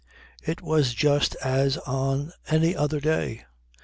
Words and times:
It 0.43 0.63
was 0.63 0.95
just 0.95 1.35
as 1.43 1.77
on 1.77 2.33
any 2.49 2.75
other 2.75 2.99
day. 2.99 3.45